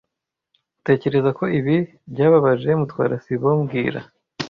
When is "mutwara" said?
2.79-3.15